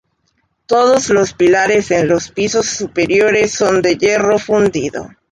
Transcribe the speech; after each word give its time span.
Todos 0.65 1.11
los 1.11 1.33
pilares 1.35 1.91
en 1.91 2.07
los 2.07 2.31
pisos 2.31 2.65
superiores 2.65 3.51
son 3.51 3.83
de 3.83 3.97
hierro 3.99 4.39
fundido. 4.39 5.09